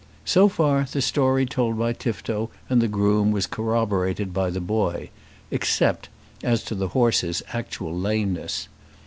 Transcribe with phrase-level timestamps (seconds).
[0.25, 5.11] So far the story told by Tifto and the groom was corroborated by the boy,
[5.51, 6.09] except
[6.41, 8.67] as to the horse's actual lameness.